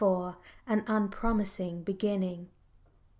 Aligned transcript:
AN 0.65 0.83
UNPROMISING 0.87 1.83
BEGINNING. 1.83 2.49